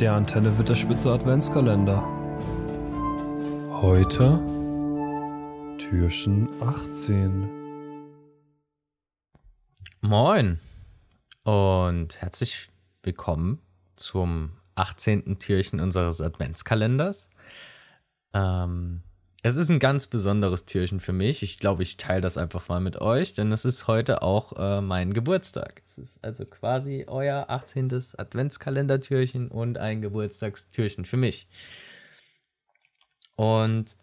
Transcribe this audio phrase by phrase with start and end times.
[0.00, 2.02] Der Antenne wird der Spitze Adventskalender.
[3.70, 4.40] Heute
[5.78, 7.48] Türchen 18.
[10.00, 10.58] Moin
[11.44, 12.68] und herzlich
[13.02, 13.60] willkommen
[13.96, 15.38] zum 18.
[15.38, 17.28] Türchen unseres Adventskalenders.
[18.34, 19.02] Ähm,
[19.44, 21.42] es ist ein ganz besonderes Türchen für mich.
[21.42, 24.80] Ich glaube, ich teile das einfach mal mit euch, denn es ist heute auch äh,
[24.80, 25.82] mein Geburtstag.
[25.84, 27.92] Es ist also quasi euer 18.
[28.18, 31.48] Adventskalendertürchen und ein Geburtstagstürchen für mich.
[33.34, 33.96] Und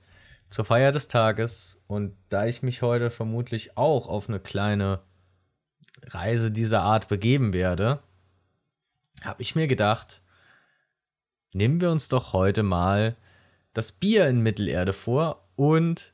[0.49, 4.99] zur Feier des Tages und da ich mich heute vermutlich auch auf eine kleine
[6.03, 8.03] Reise dieser Art begeben werde,
[9.23, 10.21] habe ich mir gedacht,
[11.53, 13.15] nehmen wir uns doch heute mal
[13.79, 16.13] das Bier in Mittelerde vor und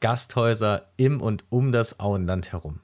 [0.00, 2.80] Gasthäuser im und um das Auenland herum.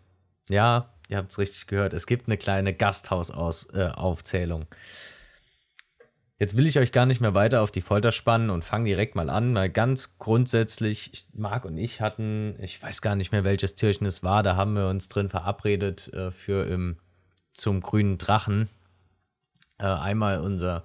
[0.49, 4.63] Ja, ihr habt es richtig gehört, es gibt eine kleine Gasthausaufzählung.
[4.63, 4.77] Äh,
[6.39, 9.17] Jetzt will ich euch gar nicht mehr weiter auf die Folter spannen und fange direkt
[9.17, 9.53] mal an.
[9.53, 14.23] Mal ganz grundsätzlich, Marc und ich hatten, ich weiß gar nicht mehr, welches Türchen es
[14.23, 16.97] war, da haben wir uns drin verabredet äh, für im,
[17.53, 18.71] zum grünen Drachen.
[19.79, 20.85] Äh, einmal unser,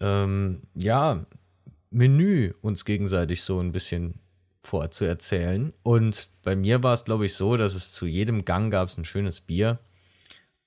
[0.00, 1.24] ähm, ja,
[1.92, 4.20] Menü uns gegenseitig so ein bisschen
[4.62, 5.72] vorzuerzählen.
[5.82, 8.96] Und bei mir war es, glaube ich, so, dass es zu jedem Gang gab es
[8.96, 9.78] ein schönes Bier.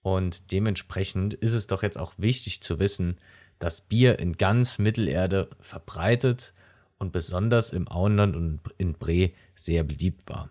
[0.02, 3.18] Und dementsprechend ist es doch jetzt auch wichtig zu wissen,
[3.60, 6.54] dass Bier in ganz Mittelerde verbreitet
[6.98, 10.50] und besonders im Auenland und in Bre sehr beliebt war.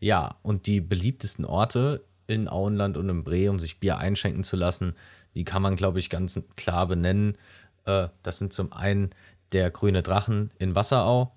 [0.00, 4.56] Ja, und die beliebtesten Orte in Auenland und in Bre, um sich Bier einschenken zu
[4.56, 4.94] lassen,
[5.34, 7.36] die kann man, glaube ich, ganz klar benennen.
[7.84, 9.10] Äh, das sind zum einen
[9.54, 11.32] der grüne Drachen in Wasserau,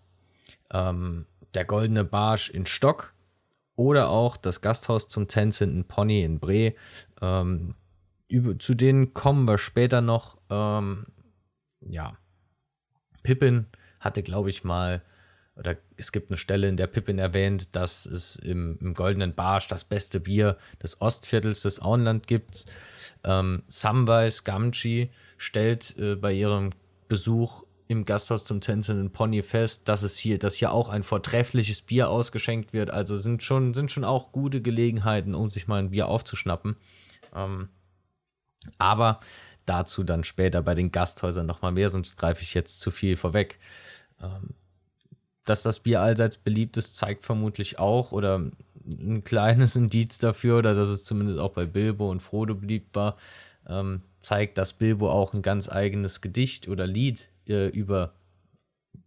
[0.71, 3.13] ähm, der goldene Barsch in Stock
[3.75, 6.73] oder auch das Gasthaus zum tänzelnden Pony in Bre.
[7.21, 7.75] Ähm,
[8.27, 10.37] über, zu denen kommen wir später noch.
[10.49, 11.05] Ähm,
[11.81, 12.17] ja,
[13.23, 13.67] Pippin
[13.99, 15.01] hatte, glaube ich, mal,
[15.55, 19.67] oder es gibt eine Stelle, in der Pippin erwähnt, dass es im, im Goldenen Barsch
[19.67, 22.65] das beste Bier des Ostviertels des Auenland gibt.
[23.23, 26.71] Ähm, Samwise Gamgee stellt äh, bei ihrem
[27.07, 31.81] Besuch im Gasthaus zum tänzelnden Pony fest, dass es hier, dass hier auch ein vortreffliches
[31.81, 32.89] Bier ausgeschenkt wird.
[32.89, 36.75] Also sind schon, sind schon auch gute Gelegenheiten, um sich mal ein Bier aufzuschnappen.
[37.33, 37.69] Ähm,
[38.77, 39.19] aber
[39.65, 43.59] dazu dann später bei den Gasthäusern nochmal mehr, sonst greife ich jetzt zu viel vorweg.
[44.21, 44.55] Ähm,
[45.45, 48.41] dass das Bier allseits beliebt ist, zeigt vermutlich auch oder
[48.85, 53.15] ein kleines Indiz dafür, oder dass es zumindest auch bei Bilbo und Frodo beliebt war,
[53.67, 58.13] ähm, zeigt, dass Bilbo auch ein ganz eigenes Gedicht oder Lied äh, über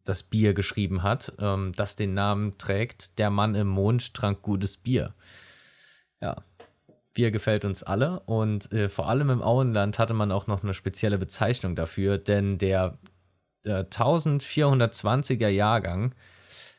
[0.05, 4.77] das Bier geschrieben hat, ähm, das den Namen trägt, Der Mann im Mond trank gutes
[4.77, 5.15] Bier.
[6.21, 6.43] Ja,
[7.13, 10.75] Bier gefällt uns alle und äh, vor allem im Auenland hatte man auch noch eine
[10.75, 12.99] spezielle Bezeichnung dafür, denn der
[13.65, 16.15] äh, 1420er Jahrgang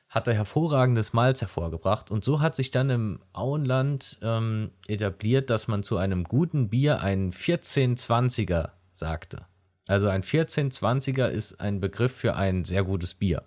[0.10, 5.84] hatte hervorragendes Malz hervorgebracht und so hat sich dann im Auenland ähm, etabliert, dass man
[5.84, 9.46] zu einem guten Bier einen 1420er sagte.
[9.88, 13.44] Also ein 1420er ist ein Begriff für ein sehr gutes Bier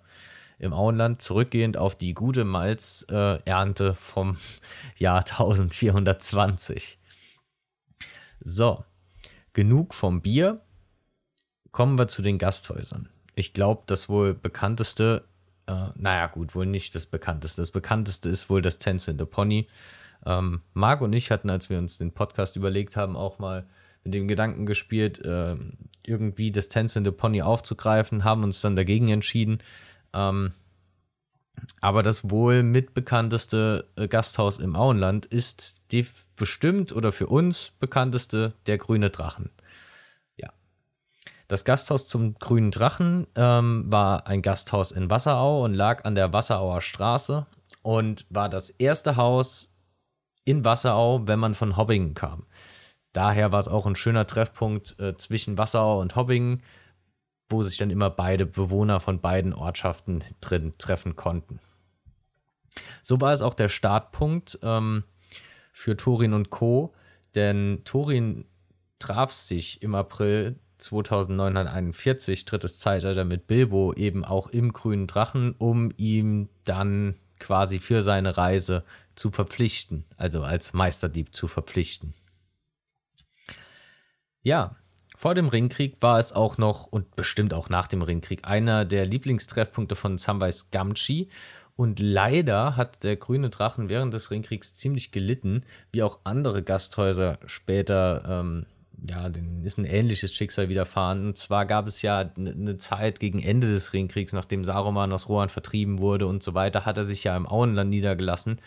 [0.57, 4.37] im Auenland, zurückgehend auf die gute Malzernte äh, vom
[4.97, 6.99] Jahr 1420.
[8.39, 8.85] So,
[9.53, 10.61] genug vom Bier.
[11.71, 13.09] Kommen wir zu den Gasthäusern.
[13.33, 15.27] Ich glaube, das wohl bekannteste,
[15.67, 17.61] äh, naja, gut, wohl nicht das bekannteste.
[17.61, 19.67] Das bekannteste ist wohl das Tänzelnde Pony.
[20.25, 23.67] Ähm, Marc und ich hatten, als wir uns den Podcast überlegt haben, auch mal
[24.05, 25.55] mit dem Gedanken gespielt, äh,
[26.03, 29.59] irgendwie das tänzelnde Pony aufzugreifen, haben uns dann dagegen entschieden,
[30.13, 30.53] ähm,
[31.81, 36.05] aber das wohl mitbekannteste äh, Gasthaus im Auenland ist die
[36.35, 39.49] bestimmt oder für uns bekannteste der Grüne Drachen.
[40.35, 40.49] Ja.
[41.47, 46.33] Das Gasthaus zum Grünen Drachen ähm, war ein Gasthaus in Wasserau und lag an der
[46.33, 47.45] Wasserauer Straße
[47.81, 49.71] und war das erste Haus
[50.43, 52.45] in Wasserau, wenn man von Hobbingen kam.
[53.15, 56.61] Daher war es auch ein schöner Treffpunkt äh, zwischen Wasserau und Hobbingen
[57.49, 61.59] wo sich dann immer beide Bewohner von beiden Ortschaften drin treffen konnten.
[63.01, 65.03] So war es auch der Startpunkt ähm,
[65.71, 66.93] für Torin und Co.,
[67.35, 68.45] denn Torin
[68.99, 75.91] traf sich im April 2941, drittes Zeitalter, mit Bilbo eben auch im grünen Drachen, um
[75.97, 78.83] ihm dann quasi für seine Reise
[79.15, 82.13] zu verpflichten, also als Meisterdieb zu verpflichten.
[84.45, 84.75] Ja,
[85.15, 89.07] vor dem Ringkrieg war es auch noch und bestimmt auch nach dem Ringkrieg einer der
[89.07, 91.29] Lieblingstreffpunkte von Samwise Gamgee.
[91.75, 95.63] Und leider hat der grüne Drachen während des Ringkriegs ziemlich gelitten,
[95.93, 98.67] wie auch andere Gasthäuser später ähm,
[99.03, 101.25] ja, denen ist ein ähnliches Schicksal widerfahren.
[101.25, 105.49] Und zwar gab es ja eine Zeit gegen Ende des Ringkriegs, nachdem Saruman aus Rohan
[105.49, 108.59] vertrieben wurde und so weiter, hat er sich ja im Auenland niedergelassen.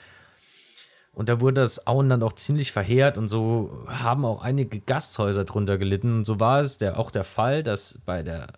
[1.18, 5.76] Und da wurde das Auenland auch ziemlich verheert und so haben auch einige Gasthäuser drunter
[5.76, 6.18] gelitten.
[6.18, 8.52] Und so war es der, auch der Fall, dass bei der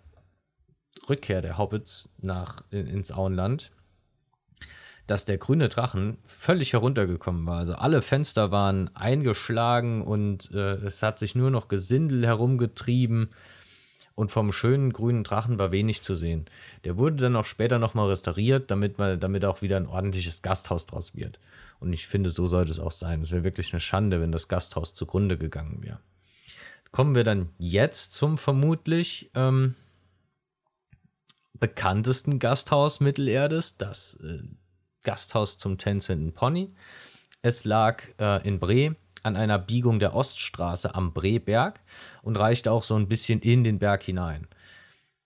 [1.09, 3.71] Rückkehr der Hobbits nach, ins Auenland
[5.07, 7.57] dass der grüne Drachen völlig heruntergekommen war.
[7.57, 13.31] Also alle Fenster waren eingeschlagen und äh, es hat sich nur noch Gesindel herumgetrieben
[14.15, 16.45] und vom schönen grünen Drachen war wenig zu sehen.
[16.83, 20.85] Der wurde dann auch später nochmal restauriert, damit, man, damit auch wieder ein ordentliches Gasthaus
[20.85, 21.39] draus wird.
[21.79, 23.21] Und ich finde, so sollte es auch sein.
[23.21, 25.99] Es wäre wirklich eine Schande, wenn das Gasthaus zugrunde gegangen wäre.
[26.91, 29.75] Kommen wir dann jetzt zum vermutlich ähm,
[31.53, 34.39] bekanntesten Gasthaus Mittelerdes, das äh,
[35.03, 36.73] Gasthaus zum tänzelnden Pony.
[37.41, 41.79] Es lag äh, in Bre an einer Biegung der Oststraße am Breberg
[42.21, 44.47] und reichte auch so ein bisschen in den Berg hinein.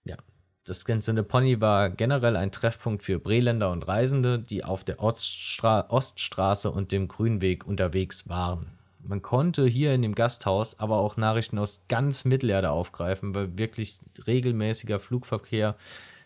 [0.04, 0.16] Ja,
[0.64, 5.86] das tänzelnde Pony war generell ein Treffpunkt für Breländer und Reisende, die auf der Oststra
[5.88, 8.76] Oststraße und dem Grünweg unterwegs waren.
[9.08, 14.00] Man konnte hier in dem Gasthaus aber auch Nachrichten aus ganz Mittelerde aufgreifen, weil wirklich
[14.26, 15.76] regelmäßiger Flugverkehr,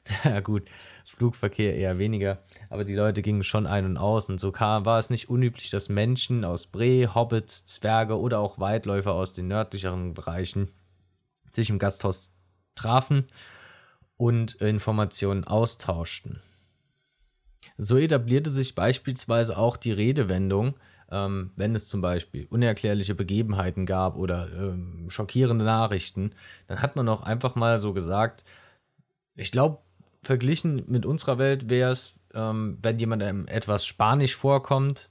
[0.24, 0.64] ja gut,
[1.04, 4.28] Flugverkehr eher weniger, aber die Leute gingen schon ein und aus.
[4.28, 8.58] Und so kam, war es nicht unüblich, dass Menschen aus Bre, Hobbits, Zwerge oder auch
[8.58, 10.68] Weitläufer aus den nördlicheren Bereichen
[11.52, 12.32] sich im Gasthaus
[12.74, 13.26] trafen
[14.16, 16.40] und Informationen austauschten.
[17.76, 20.74] So etablierte sich beispielsweise auch die Redewendung,
[21.10, 26.32] ähm, wenn es zum Beispiel unerklärliche Begebenheiten gab oder ähm, schockierende Nachrichten,
[26.68, 28.44] dann hat man auch einfach mal so gesagt,
[29.34, 29.78] ich glaube,
[30.22, 35.10] verglichen mit unserer Welt wäre es, ähm, wenn jemandem etwas Spanisch vorkommt,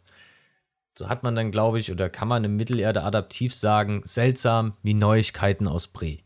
[0.97, 4.93] so hat man dann, glaube ich, oder kann man im Mittelerde adaptiv sagen, seltsam wie
[4.93, 6.19] Neuigkeiten aus Bre.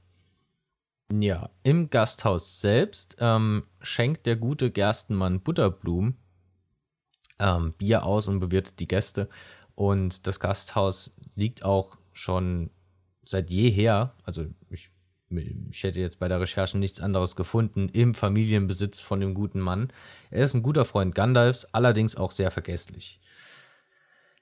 [1.12, 6.15] Ja, im Gasthaus selbst ähm, schenkt der gute Gerstenmann Butterblum
[7.39, 9.29] ähm, Bier aus und bewirtet die Gäste.
[9.75, 12.71] Und das Gasthaus liegt auch schon
[13.25, 14.89] seit jeher, also ich
[15.30, 19.92] ich hätte jetzt bei der Recherche nichts anderes gefunden, im Familienbesitz von dem guten Mann.
[20.30, 23.20] Er ist ein guter Freund Gandalfs, allerdings auch sehr vergesslich.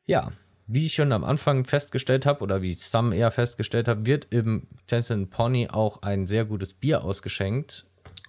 [0.05, 0.31] Ja,
[0.67, 4.67] wie ich schon am Anfang festgestellt habe, oder wie Sam eher festgestellt hat, wird im
[4.87, 7.85] Tencent Pony auch ein sehr gutes Bier ausgeschenkt.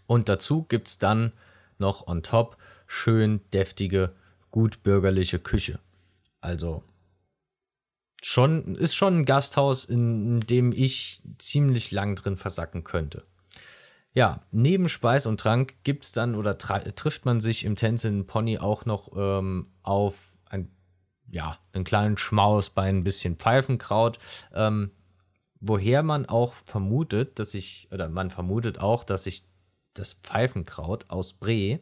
[0.06, 1.32] Und dazu gibt es dann
[1.78, 2.56] noch on top
[2.86, 4.12] schön deftige,
[4.50, 5.78] gut bürgerliche Küche.
[6.40, 6.82] Also
[8.22, 13.24] schon, ist schon ein Gasthaus, in, in dem ich ziemlich lang drin versacken könnte.
[14.14, 18.58] Ja, neben Speis und Trank gibt es dann oder trifft man sich im Tänzelnden Pony
[18.58, 20.70] auch noch ähm, auf ein,
[21.28, 24.18] ja, einen kleinen Schmaus bei ein bisschen Pfeifenkraut,
[24.52, 24.90] ähm,
[25.60, 29.44] woher man auch vermutet, dass ich, oder man vermutet auch, dass sich
[29.94, 31.80] das Pfeifenkraut aus Bre,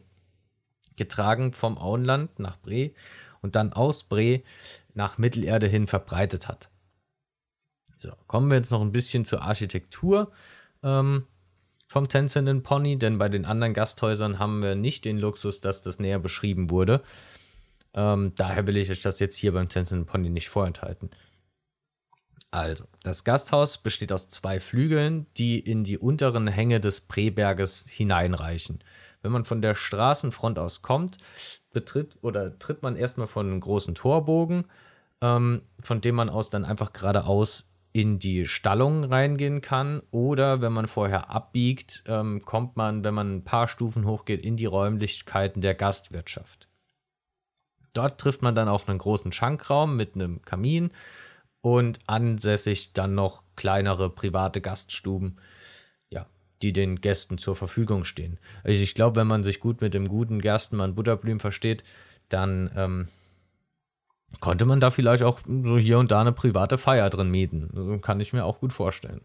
[1.01, 2.91] getragen vom Auenland nach Bre
[3.41, 4.41] und dann aus Bre
[4.93, 6.69] nach Mittelerde hin verbreitet hat.
[7.97, 10.31] So, kommen wir jetzt noch ein bisschen zur Architektur
[10.83, 11.25] ähm,
[11.87, 15.99] vom tänzelnden Pony, denn bei den anderen Gasthäusern haben wir nicht den Luxus, dass das
[15.99, 17.01] näher beschrieben wurde.
[17.95, 21.09] Ähm, daher will ich euch das jetzt hier beim tänzelnden Pony nicht vorenthalten.
[22.51, 28.83] Also, das Gasthaus besteht aus zwei Flügeln, die in die unteren Hänge des Preberges hineinreichen.
[29.21, 31.17] Wenn man von der Straßenfront aus kommt,
[31.71, 34.65] betritt oder tritt man erstmal von einem großen Torbogen,
[35.21, 40.01] ähm, von dem man aus dann einfach geradeaus in die Stallung reingehen kann.
[40.11, 44.57] Oder wenn man vorher abbiegt, ähm, kommt man, wenn man ein paar Stufen hochgeht, in
[44.57, 46.67] die Räumlichkeiten der Gastwirtschaft.
[47.93, 50.91] Dort trifft man dann auf einen großen Schankraum mit einem Kamin
[51.59, 55.37] und ansässig dann noch kleinere private Gaststuben,
[56.61, 58.39] die den Gästen zur Verfügung stehen.
[58.63, 61.83] Also ich glaube, wenn man sich gut mit dem guten Gerstenmann Butterblüm versteht,
[62.29, 63.07] dann ähm,
[64.39, 67.69] konnte man da vielleicht auch so hier und da eine private Feier drin mieten.
[67.75, 69.21] Also kann ich mir auch gut vorstellen.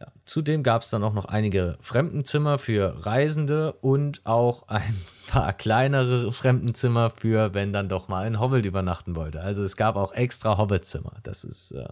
[0.00, 4.94] Ja, zudem gab es dann auch noch einige Fremdenzimmer für Reisende und auch ein
[5.26, 9.40] paar kleinere Fremdenzimmer für, wenn dann doch mal ein Hobbit übernachten wollte.
[9.40, 11.14] Also es gab auch extra Hobbitzimmer.
[11.24, 11.88] Das ist äh,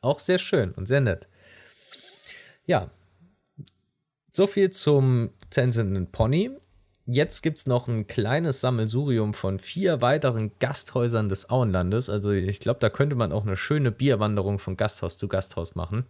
[0.00, 1.28] auch sehr schön und sehr nett.
[2.64, 2.90] Ja,
[4.32, 6.50] so viel zum tänzelnden Pony.
[7.06, 12.08] Jetzt gibt es noch ein kleines Sammelsurium von vier weiteren Gasthäusern des Auenlandes.
[12.08, 16.06] Also ich glaube, da könnte man auch eine schöne Bierwanderung von Gasthaus zu Gasthaus machen.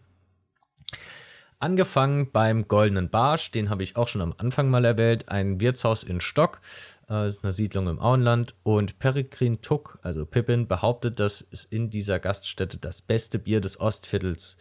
[1.58, 6.02] Angefangen beim Goldenen Barsch, den habe ich auch schon am Anfang mal erwähnt, ein Wirtshaus
[6.02, 6.60] in Stock,
[7.04, 8.56] äh, das ist eine Siedlung im Auenland.
[8.64, 13.78] Und Peregrin Tuck, also Pippin, behauptet, dass es in dieser Gaststätte das beste Bier des
[13.78, 14.56] Ostviertels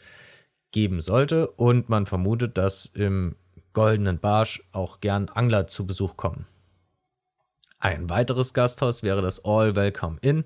[0.71, 3.35] geben sollte und man vermutet, dass im
[3.73, 6.45] Goldenen Barsch auch gern Angler zu Besuch kommen.
[7.79, 10.45] Ein weiteres Gasthaus wäre das All Welcome Inn,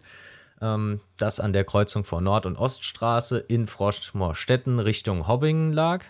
[0.61, 6.05] ähm, das an der Kreuzung von Nord- und Oststraße in Froschmorstetten Richtung Hobbingen lag.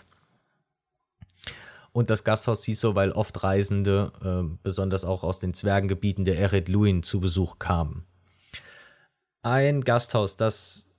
[1.92, 6.38] Und das Gasthaus hieß so, weil oft Reisende, äh, besonders auch aus den Zwergengebieten der
[6.38, 8.04] Ered Luin, zu Besuch kamen.
[9.42, 10.90] Ein Gasthaus, das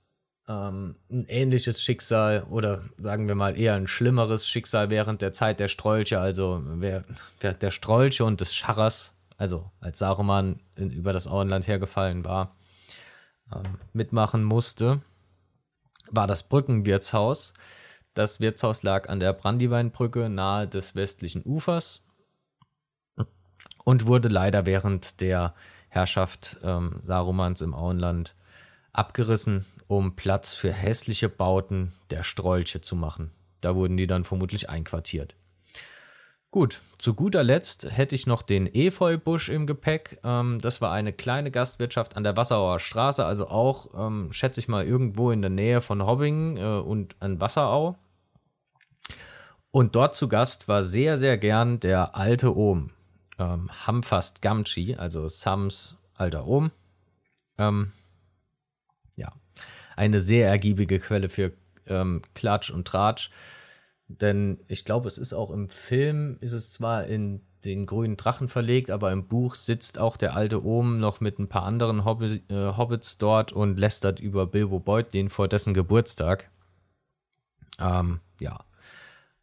[0.48, 5.60] ähm, ein ähnliches Schicksal oder sagen wir mal eher ein schlimmeres Schicksal während der Zeit
[5.60, 7.04] der Strolche, also wer
[7.40, 12.56] der Strolche und des Scharrers, also als Saruman in, über das Auenland hergefallen war,
[13.54, 15.02] ähm, mitmachen musste,
[16.10, 17.52] war das Brückenwirtshaus.
[18.14, 22.02] Das Wirtshaus lag an der Brandyweinbrücke nahe des westlichen Ufers
[23.84, 25.54] und wurde leider während der
[25.88, 28.34] Herrschaft ähm, Sarumans im Auenland
[28.92, 33.32] abgerissen, um Platz für hässliche Bauten der Strolche zu machen.
[33.60, 35.34] Da wurden die dann vermutlich einquartiert.
[36.50, 40.18] Gut, zu guter Letzt hätte ich noch den Efeubusch im Gepäck.
[40.24, 44.68] Ähm, das war eine kleine Gastwirtschaft an der Wasserauer Straße, also auch, ähm, schätze ich
[44.68, 47.96] mal, irgendwo in der Nähe von Hobbingen äh, und an Wasserau.
[49.70, 52.90] Und dort zu Gast war sehr, sehr gern der alte Ohm,
[53.38, 56.70] ähm, Hamfast Gamchi, also Sams alter Ohm.
[57.58, 57.92] Ähm,
[59.98, 61.52] eine sehr ergiebige Quelle für
[61.86, 63.30] ähm, Klatsch und Tratsch.
[64.06, 68.48] Denn ich glaube, es ist auch im Film, ist es zwar in den grünen Drachen
[68.48, 72.42] verlegt, aber im Buch sitzt auch der alte Ohm noch mit ein paar anderen Hobbi
[72.48, 76.48] äh, Hobbits dort und lästert über Bilbo Beutlin vor dessen Geburtstag.
[77.80, 78.60] Ähm, ja.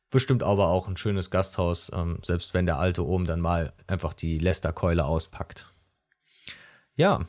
[0.10, 4.14] Bestimmt aber auch ein schönes Gasthaus, ähm, selbst wenn der alte Ohm dann mal einfach
[4.14, 5.68] die Lästerkeule auspackt.
[6.96, 7.26] Ja,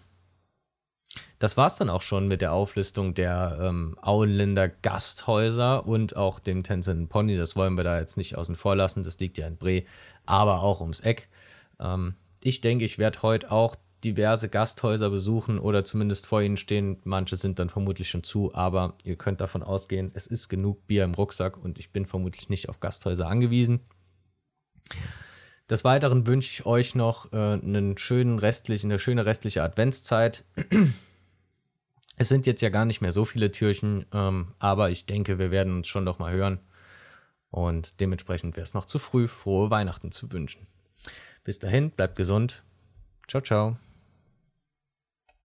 [1.39, 6.39] das war es dann auch schon mit der Auflistung der ähm, Auenländer Gasthäuser und auch
[6.39, 7.37] dem Tencent Pony.
[7.37, 9.83] Das wollen wir da jetzt nicht außen vor lassen, das liegt ja in Bre,
[10.25, 11.29] aber auch ums Eck.
[11.79, 16.99] Ähm, ich denke, ich werde heute auch diverse Gasthäuser besuchen oder zumindest vor ihnen stehen.
[17.05, 21.05] Manche sind dann vermutlich schon zu, aber ihr könnt davon ausgehen, es ist genug Bier
[21.05, 23.81] im Rucksack und ich bin vermutlich nicht auf Gasthäuser angewiesen.
[25.69, 30.45] Des Weiteren wünsche ich euch noch äh, einen schönen restlichen, eine schöne restliche Adventszeit.
[32.17, 35.51] Es sind jetzt ja gar nicht mehr so viele Türchen, ähm, aber ich denke, wir
[35.51, 36.61] werden uns schon noch mal hören.
[37.51, 40.67] Und dementsprechend wäre es noch zu früh, frohe Weihnachten zu wünschen.
[41.45, 42.65] Bis dahin, bleibt gesund.
[43.29, 43.77] Ciao, ciao.